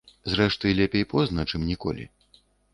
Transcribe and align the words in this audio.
Зрэшты, 0.31 0.71
лепей 0.79 1.05
позна, 1.13 1.47
чым 1.53 1.69
ніколі. 1.71 2.11